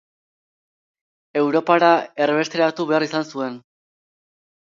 Europara 1.41 1.91
erbesteratu 2.27 2.87
behar 2.93 3.07
izan 3.09 3.27
zuen. 3.35 3.59